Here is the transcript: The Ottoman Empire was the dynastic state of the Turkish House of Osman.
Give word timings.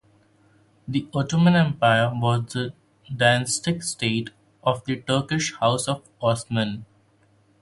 The 0.87 1.07
Ottoman 1.13 1.53
Empire 1.53 2.11
was 2.11 2.47
the 2.51 2.73
dynastic 3.15 3.83
state 3.83 4.31
of 4.63 4.83
the 4.85 4.95
Turkish 4.99 5.53
House 5.57 5.87
of 5.87 6.01
Osman. 6.19 6.87